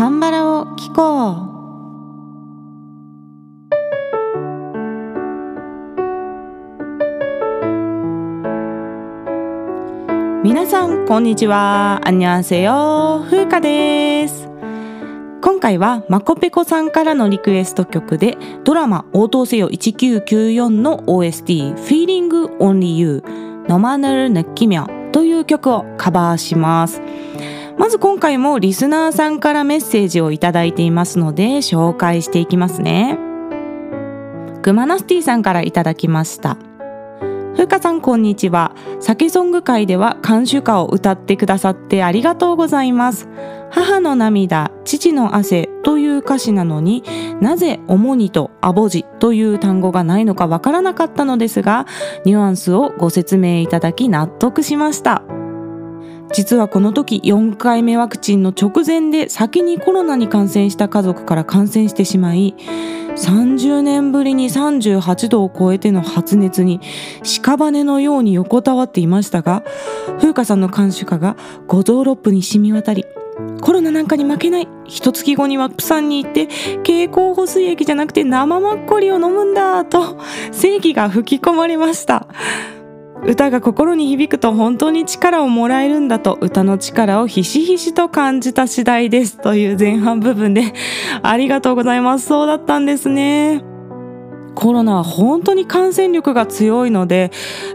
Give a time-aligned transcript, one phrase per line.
[0.00, 1.50] カンバラを聞こう。
[10.42, 12.00] 皆さんこんにちは。
[12.02, 14.48] アンニョンセヨ風花です。
[15.42, 23.22] 今回はマコペコさんからのリクエスト曲でドラマ応答せよ1994の OST Feeling Only You
[23.68, 27.02] ノマヌルヌッキミョという曲をカバーします。
[27.80, 33.18] まず今回もリスナーさんからメッセージをいただいていますので紹介していきますね。
[34.60, 36.58] グマナスティさんからいただきました。
[37.56, 38.74] ふうかさんこんにちは。
[39.00, 43.30] 酒ソング会では監修歌を歌ってくださってありがとうございます。
[43.70, 47.02] 母の涙父の汗という歌詞なのに
[47.40, 51.86] なぜ主にとアボジという単語がないのかわからなかったのですが
[52.26, 55.22] ニュアンスをご説明いただき納得しました。
[56.32, 62.54] 実はこの時4回目ワクチンの直前で先にコロナに感染した家族から感染してしまい
[63.16, 66.80] 30年ぶりに38度を超えての発熱に
[67.22, 69.64] 屍のように横たわっていましたが
[70.18, 71.36] 風花さんの監視下が
[71.66, 73.04] 五臓六腑に染み渡り
[73.60, 76.46] コロナなんかに負けない一月後にはプサンに行って
[76.82, 80.18] 経口補水液じゃなくて生マッコリを飲むんだと
[80.52, 82.26] 正義が吹き込まれました。
[83.26, 90.72] 歌が心に響くと本当に力をもらえるんだと歌の力をひしひしと感じた次第ですという前半部分で
[91.22, 92.26] ありがとうございます。
[92.26, 93.62] そうだったんですね。
[94.54, 97.30] コロナは本当に感染力が強いので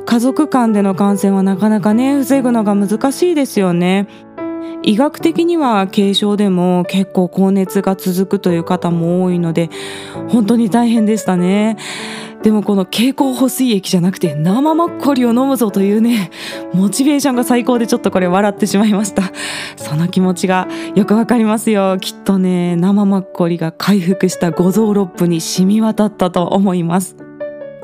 [0.05, 4.07] 家族間での感染はなかなかね防ぐのが難しいですよね。
[4.83, 9.69] 医学的には軽症でも結構高熱が続くという方も多いので
[10.29, 11.77] 本当に大変でしたね。
[12.43, 16.29] でもこの経口補水液じゃなくて生マッコリを飲むぞというね
[16.75, 19.23] モチベーションが最高でちょっとこれ笑ってしまいました。
[19.77, 21.97] その気持ちがよくわかりますよ。
[21.99, 27.24] きっとね生マッコリが回復した五臓六腑に染み渡ったと思います。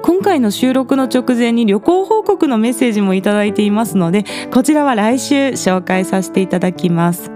[0.03, 7.31] 今回の収録の直前に旅行報告のメッセージもいただいていますのでこちらは来週紹介させていただきます。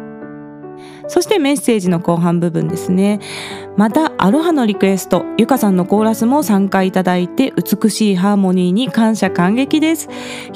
[1.07, 3.19] そしてメッセージの後半部分ですね。
[3.77, 10.09] またアロハのリクエストゆかさんのコーラスも参加いただいて美しいハーモニーに感謝感激です。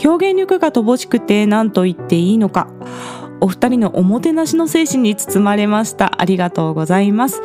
[0.03, 2.67] 表現力が乏しくて何と言っていいのか。
[3.41, 6.21] お二人のおもてなしの精神に包まれました。
[6.21, 7.41] ありがとうございます。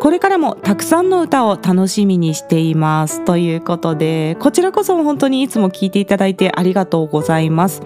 [0.00, 3.24] これからもたくさんの歌を楽しみにしています。
[3.24, 7.82] ということでこちらこそ本当にいつも聞いていただいてありがとうございます。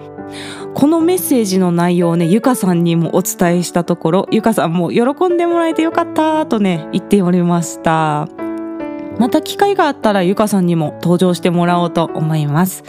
[0.73, 8.27] このメッセージの内容をねゆかさんにもお伝えしたところゆかさんも喜んでもらえてよかったとね言っておりました。
[9.19, 12.83] また機会があったらゆかさんにも登場してもらおうと思います。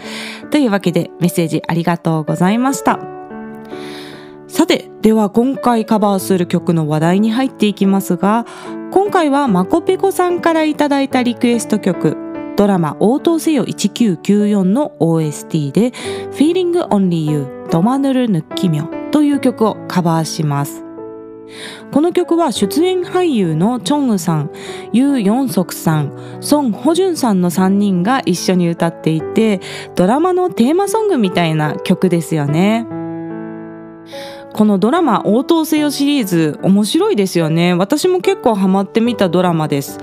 [0.51, 3.22] というわけでメッセージありがとうございました。
[4.53, 8.45] さてでは今回カバーする曲の話題に入っていきますが
[8.93, 12.19] 今回はまこぺこさんからいただいたリクエスト曲
[12.59, 15.93] ドラマ応答せよ1994の OST で
[16.33, 20.85] Feeling Only You ドマヌルヌッキミョという曲をカバーします。
[21.91, 24.51] この曲は出演俳優のチョンウさん、
[24.93, 29.61] ユー・ヨンソクさん、ソン・ホジュンさんの3人が一緒に歌っていて、
[29.95, 32.87] ドラマのテーマソングみたいな曲ですよね。
[34.53, 37.75] このドラマ応答せよシリーズ面白いですよね。
[37.75, 39.99] 私も結構ハマってみたドラマです。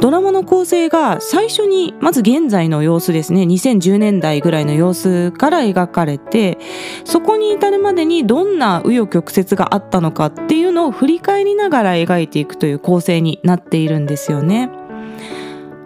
[0.00, 6.58] ドラマの構成が最初にまず現在の様子ですね2010年代ぐらいの様子から描かれて
[7.04, 14.70] そこに至るまでにどんな紆余曲折があったのかっていうのを振り返りながら描いていくという構成になっているんですよね。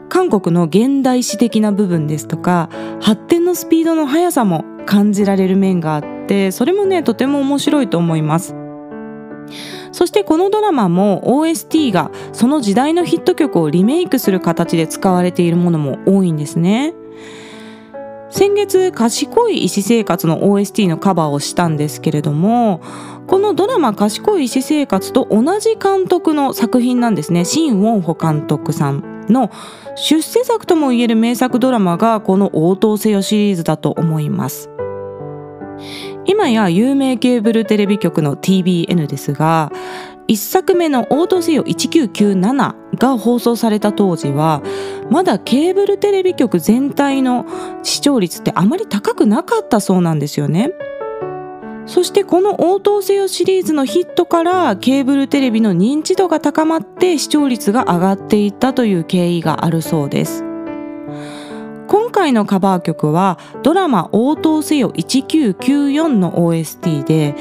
[0.09, 2.69] 韓国の現代史的な部分ですとか
[3.01, 8.55] 発展のスピードの速さも感じられる面があってそれもねとても面白いと思います。
[9.93, 16.95] そしてこのドラマも OST がその時代のヒット曲をリメイクする形で使われているものも多いんですね。
[18.35, 22.81] 先月賢い医師生活の OST のカバーをしたんですけれども
[23.29, 29.53] このドラマ賢い医師生活と同じ監督の作品なんですねシン・ウォンホ監督さんの
[29.95, 34.69] 出世作ともいえる名作ドラマがこの応答せよシリーズだと思います
[36.27, 39.71] 今や有名ケーブルテレビ局の TBN ですが
[40.29, 44.63] 1作目の「オートセヨ1997」が放送された当時は
[45.11, 47.45] まだケーブルテレビ局全体の
[47.83, 50.73] 視聴率ってあまり高くなかったそうなんですよね。
[51.87, 60.54] そしてこの応答せよシリーズのヒットからケーブルテレビの認知度が高まって視聴率が上がっていったという経緯があるそうです。
[62.15, 67.35] 今回のカバー曲はドラマ応答せよ1994の OST で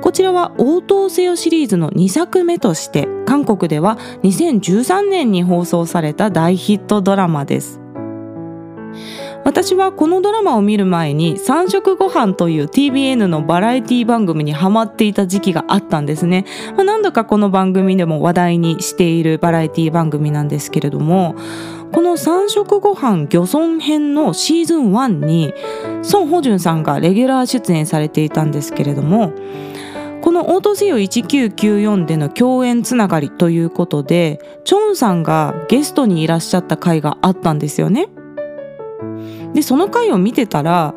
[0.00, 7.81] こちらは応答せよシリーズの2作目として韓国では2013年に放送された大ヒットドラマです。
[9.44, 16.44] 私はこのドラマを見る前に三食ご飯という TBN のバラエティ番組にハマっていた時期があったんですね、
[16.76, 21.34] まあ、何度かこの番組でも話題にしているバラエティ番組なんですけれども
[21.92, 25.52] この三食ご飯漁村編のシーズン1に
[26.02, 29.32] ソン・ホジュンさんがレギュラー出演されていたんですけれども
[30.22, 38.08] この「オートセヨ1994」での共演つながりということでチョンさんがゲストにいらっしゃった回があったんですよね。
[39.54, 40.94] でその回を見てたら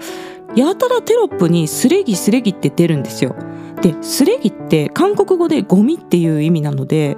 [0.56, 3.36] やたらテロップに「すれぎすれぎ」って出るんですよ。
[3.82, 7.18] で「すれぎ」って韓国語でゴミっていう意味なので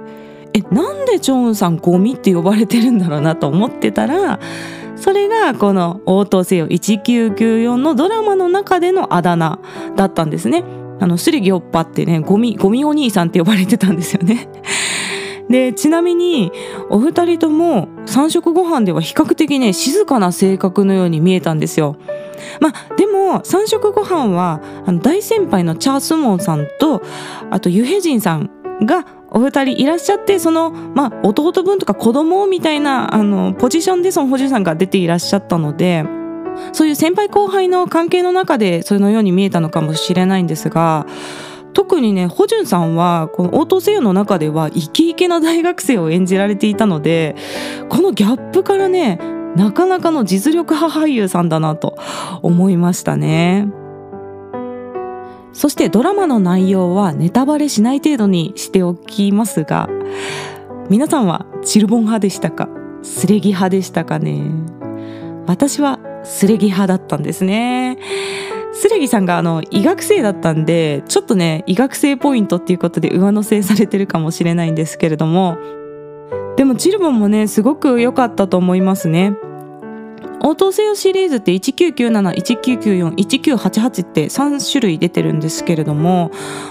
[0.54, 4.40] えなんでチョンさんゴミって呼ばれてるんだろうなと思ってたら
[4.96, 9.58] それがこの「応答せよ1994」のドラマの中でのあだ名
[9.94, 10.64] だったんですね。
[11.00, 14.48] あのすりぎおっぱってねゴミゴミお兄さんって呼ばれてたんですよね。
[15.48, 16.52] でちなみに
[16.90, 21.96] お二人とも三食ご飯では比較的ね静かな性格のように見えたんですよ。
[22.60, 27.02] まあでも三食ご飯はあの大先輩のチャースモンさんと
[27.50, 28.50] あとユヘジンさん
[28.82, 36.04] がお二人いらっしゃってその、まあ、弟分とか子供みたいなあのポジションでその補充さんが出ていらっしゃったので
[36.72, 41.06] そういう先輩後輩の関係の中でそのように見えたのかもしれないんですが
[41.78, 47.36] 特にねホジュンさんはこの応答せよの中ではイケイケな大学生を演じられていたので
[47.88, 49.20] このギャップからね
[49.54, 51.96] なかなかの実力派俳優さんだなと
[52.42, 53.68] 思いましたね。
[55.52, 59.88] そしてドラマの内容はネタバレしない程度にしておきますが
[60.90, 62.68] 皆さんはチルボン派でしたか？
[63.04, 64.42] スレギ派でしたかね？
[65.46, 67.98] 私はスレギ派だったんですね。
[68.98, 75.56] スレギさんがあの医学生だったんでちょっとね医学生ポイントっていうことで上乗せされてるかもしれないんですけれども
[76.56, 79.36] でもチルボンもねすごく良かったと思いますね
[80.40, 86.30] 応答せよシリーズって1997、1994、1988って3種類出てるんですけれども、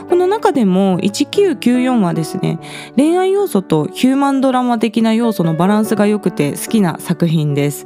[0.09, 2.59] この中でも1994はですね、
[2.95, 7.85] 恋愛要素とヒューマンドラマ的な要素のバランスが良くて好きな作品です。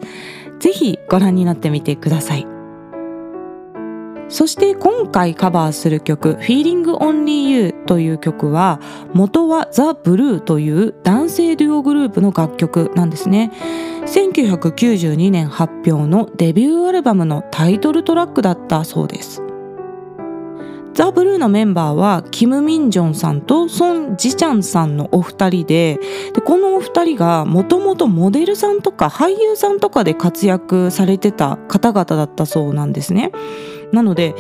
[0.60, 2.61] ぜひご覧になってみてください。
[4.32, 8.80] そして今回カバーする曲 Feeling Only You という曲は
[9.14, 13.52] 元はザ・ブルーという男性デュオグループの楽曲なんですね。
[14.06, 19.44] 1992年発表のデビューアルバムのタイトルトラックだったそうです。
[20.94, 26.00] ザ・ブルーのメンバーはキム・ミンジョンさんとソン・ジチャンさんのお二人で
[26.34, 33.32] でこのお二人がもともとモデルさんとか俳優さんとかで活躍されてた方々だったそうなんですね。
[33.92, 34.36] なので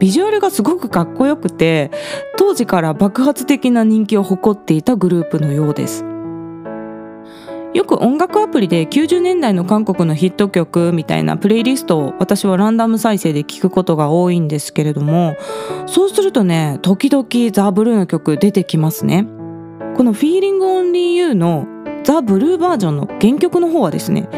[0.00, 1.92] ビジュアルがすごくかっこよくて
[2.36, 6.04] 当時から爆発的な人気を誇っていたグループのようです
[7.74, 15.36] よく音楽アプリで90年代の韓国のヒット曲みたいなプレイリストを私はランダム再生で聞くことが多いんですけれども
[15.86, 19.26] そうするとね時々ザ・ブルーの曲出てきますね
[19.96, 21.66] この「Feeling Only You」の
[22.04, 24.28] ザ・ブルーバージョンの原曲の方はですね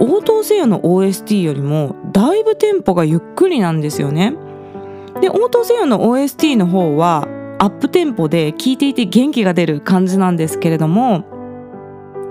[0.00, 4.34] 応答せよの OST よりもだいぶテンポがゆっくりなんですよね。
[5.20, 7.28] で応答せよの OST の方は
[7.58, 11.24] アップテンポで聴いていて元気が出る感じなんですけれども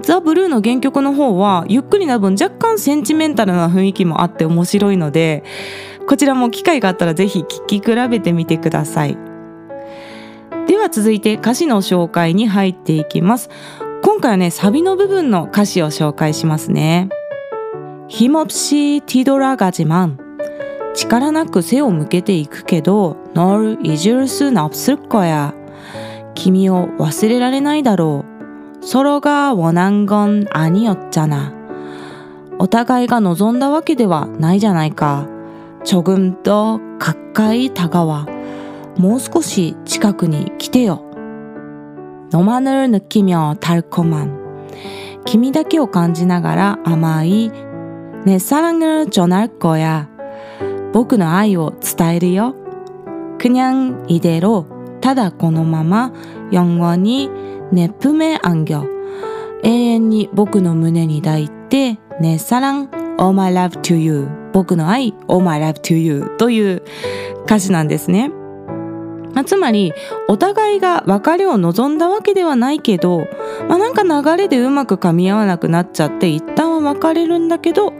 [0.02, 5.44] ザ・ブルーの原曲の方はゆっくりな分若干センチメンタルな雰囲気もあって面白いので
[6.06, 9.16] こちらも機会があったらぜひ聴き比べてみてください
[10.66, 13.48] では続いて歌詞の紹介に入っていきます
[14.02, 17.08] 今回はねサビの部分の歌詞を紹介しますね
[18.08, 20.18] 힘없이뒤돌아가지만
[20.94, 25.54] 力なく背を向けていくけど널잊을순없을거야
[26.34, 28.24] 君を忘れられないだろ
[28.80, 31.52] う서로가원한건아니었잖아
[32.58, 35.26] お互いが望んだわけではないじゃないか
[35.84, 38.26] 조금더가까이다가와
[38.98, 41.02] もう少し近くに来てよ
[42.30, 44.44] 너만을느끼며달콤한
[45.24, 47.50] 君だけを感じながら甘い
[48.24, 50.08] 내사랑을전할거야
[50.92, 52.54] 僕の愛を伝えるよ。
[53.38, 54.66] 그냥이대로
[55.00, 56.12] ただこのまま
[56.52, 57.30] 영원히
[57.71, 58.65] ネプメアン。
[59.63, 64.27] 永遠に僕の胸に抱いて、ねさらん、all my love to you。
[64.53, 66.83] 僕の愛、all my love to you という
[67.45, 68.31] 歌詞なんですね。
[69.33, 69.93] まあ、つまり、
[70.27, 73.27] お互いが別れを望んだわけではないけど、
[73.67, 77.93] まあ、なんか流れでうまく噛み合わなくなっちゃって、一旦は別れるんだけど、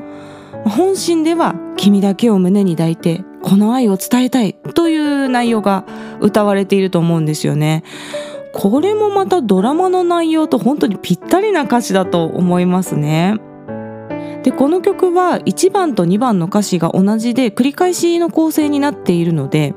[0.66, 5.86] 本心では君だけを胸に抱いてこの愛を伝えたいという内容が
[6.20, 7.84] 歌われていると思うんですよね。
[8.54, 13.36] これもまたドラマの内容と本当にぴったりな歌詞だと思いますね。
[14.44, 19.76] でこの曲は1番と2番の歌詞が同じで繰り返しの構成になっているので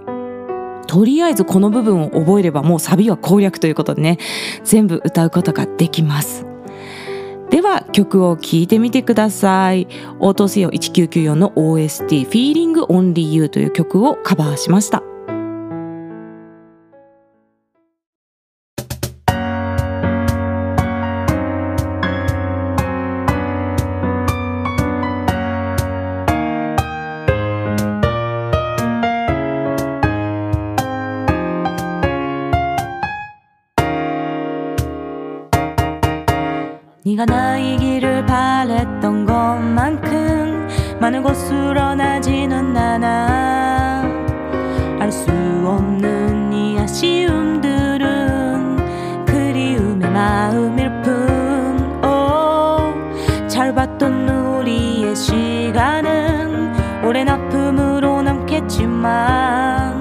[0.86, 4.18] とりあえずこの部分を覚えればもうサビは攻略ということでね
[4.62, 6.46] 全部歌うことができます。
[7.50, 9.86] では曲を聴いてみてください。
[10.20, 15.02] 応答せよ1994の OST Feeling Only You という曲をカバーしました。
[37.16, 44.02] 네가 길을 바랬던 것만큼 많은 곳으로 나지는 않아.
[44.98, 48.06] 알 수 없는 이 아쉬움들은
[49.26, 52.02] 그리움의 마음일 뿐.
[52.02, 52.94] 오,
[53.46, 60.00] 잘 봤던 우리의 시간은 오랜 아픔으로 남겠지만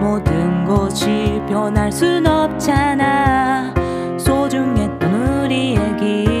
[0.00, 3.72] 모든 것이 변할 순 없잖아.
[4.18, 5.19] 소중했던
[5.50, 6.39] melody.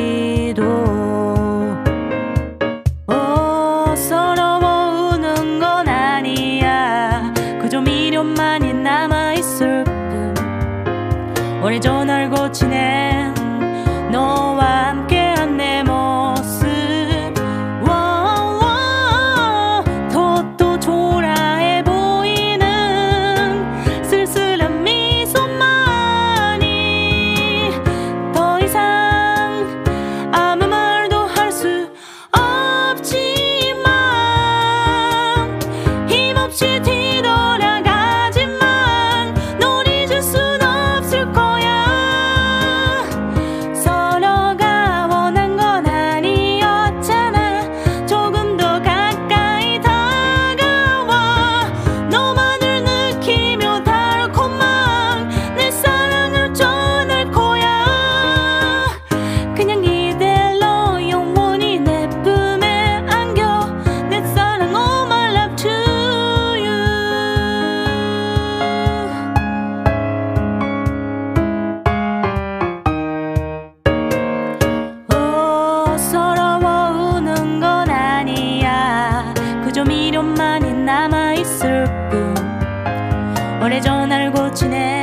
[84.50, 84.99] 落ちね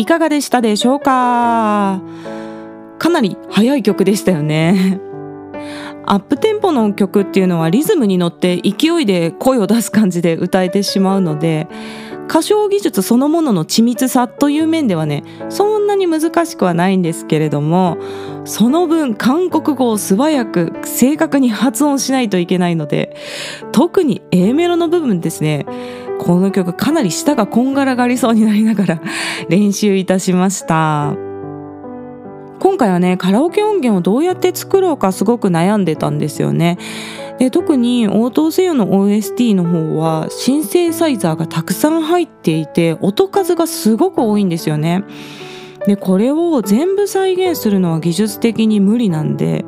[0.00, 2.00] い、かがでしたでしょうか？
[2.98, 4.98] かなり速い曲でしたよね。
[6.06, 11.68] アップテンポの曲っていうのはリズムに乗って勢いで声を出す感じで歌えてしまうので
[12.28, 17.98] 歌唱技術そのものの緻密さという面ではねそんなに難しくはないんですけれども
[18.44, 23.14] その分韓国語を素早く正確に発音しないといけないので
[23.70, 25.66] 特に A メロの部分ですね
[26.20, 29.02] この曲かなり舌がこんがらがりそうになりながら
[29.48, 31.16] 練習いたしました。
[32.60, 36.76] 今回はねカラオケ音源をどうやって作ろうかすごく悩んでたんですよね。
[37.38, 45.04] で特に応答せよの OST の方はシンセサイザーがたくさん入っていて音数がすごく多いんですよね。
[45.86, 49.64] でこれを全部再現するのは技術的に無理なんで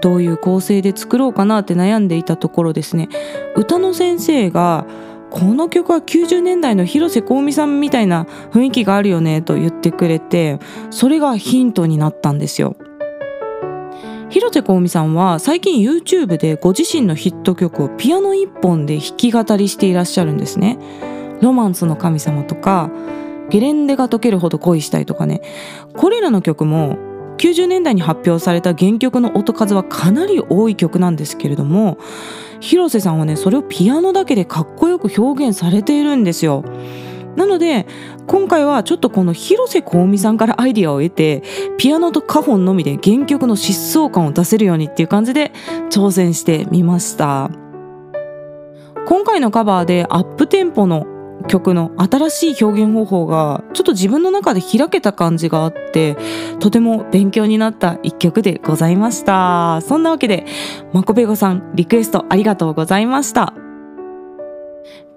[0.00, 3.08] どういう構成で作ろうかなって悩んでいたところですね。
[3.54, 4.86] 歌の先生が
[5.34, 8.22] この曲は90年代の広瀬香美さんみたいな
[8.52, 10.60] 雰囲気があるよねと言ってくれて
[10.90, 12.76] それがヒントになったんですよ。
[14.30, 20.78] 広瀬香美さんは最近 YouTube でご自身のヒット曲をピアノ一本で弾き語りしていらっしゃるんですね。
[21.40, 22.88] ロマンスの神様とか
[23.50, 25.42] ゲレンデが溶けるほど恋したいとかね。
[25.94, 26.96] これらの曲も
[27.36, 31.98] 90年代に発表された原曲の音数はかなり多い曲なんですけれども
[32.60, 36.64] 広瀬さんはねそれをピアノだけでかっこよく表現されているんですよ。
[37.36, 37.86] なので
[38.28, 41.42] 今回はちょっとこの広瀬香美さんからアイディアを得て
[41.78, 45.52] ピアノとカホンのみで原曲の疾走感を出せるようにっていう感じで
[45.90, 47.50] 挑戦してみました。
[49.06, 51.06] 今回のカバーでアップテンポの
[51.46, 56.16] 曲の新しい表現方法がちょっと自分の中で開けた感じがあって
[56.60, 59.80] とても勉強になった一曲でございました。
[59.82, 60.46] そんなわけで
[60.92, 63.54] マコペゴさんリクエストありがとうございました。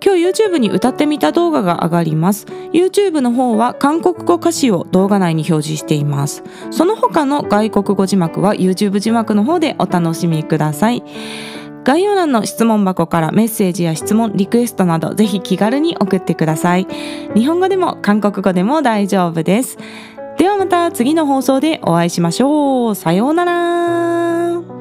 [0.03, 2.45] 今日 YouTube に歌ってみた動画が上がります。
[2.71, 6.43] YouTube の方は韓国語歌詞を動画内に表示しています。
[6.71, 11.03] その他の外国語字幕は YouTube 字幕の方でお楽しみください。
[11.83, 16.87] 概要欄の質問箱からメッセージや質問、リクエストなどぜひ気軽に送ってください。
[17.35, 19.77] 日本語でも韓国語でも大丈夫です。
[20.37, 22.95] ではまた次の放送でお会いしましょう。
[22.95, 24.76] さようなら。